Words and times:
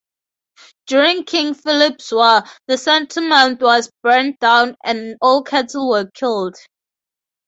During 0.87 1.25
King 1.25 1.53
Philip's 1.53 2.11
War 2.11 2.41
the 2.65 2.75
settlement 2.79 3.61
was 3.61 3.91
burned 4.01 4.39
down 4.39 4.75
and 4.83 5.15
all 5.21 5.43
cattle 5.43 6.07
killed. 6.15 6.55